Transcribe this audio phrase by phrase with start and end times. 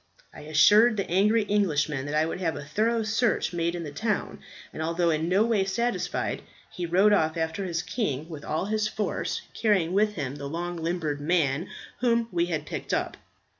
[0.33, 3.91] I assured the angry Englishman that I would have a thorough search made in the
[3.91, 4.39] town;
[4.73, 8.87] and although in no way satisfied, he rode off after his king with all his
[8.87, 11.67] force, carrying with him the long limbed man
[11.99, 13.15] whom we had picked up.